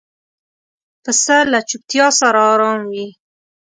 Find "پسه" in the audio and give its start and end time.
1.03-1.37